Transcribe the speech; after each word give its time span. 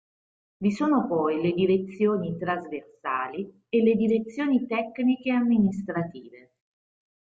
Vi 0.57 0.71
sono 0.71 1.05
poi 1.05 1.39
le 1.43 1.51
Direzioni 1.51 2.35
trasversali 2.35 3.65
e 3.69 3.83
le 3.83 3.93
Direzioni 3.93 4.65
tecniche 4.65 5.29
e 5.29 5.33
amministrative. 5.33 6.51